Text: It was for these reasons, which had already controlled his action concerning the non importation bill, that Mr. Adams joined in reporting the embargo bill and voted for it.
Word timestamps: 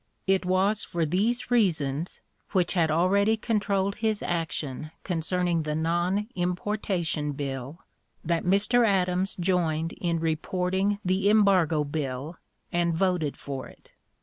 It 0.25 0.47
was 0.47 0.83
for 0.83 1.05
these 1.05 1.51
reasons, 1.51 2.21
which 2.53 2.73
had 2.73 2.89
already 2.89 3.37
controlled 3.37 3.97
his 3.97 4.23
action 4.23 4.89
concerning 5.03 5.61
the 5.61 5.75
non 5.75 6.27
importation 6.33 7.33
bill, 7.33 7.81
that 8.25 8.43
Mr. 8.43 8.83
Adams 8.83 9.35
joined 9.35 9.93
in 9.93 10.19
reporting 10.19 10.97
the 11.05 11.29
embargo 11.29 11.83
bill 11.83 12.37
and 12.71 12.95
voted 12.97 13.37
for 13.37 13.67
it. 13.67 13.91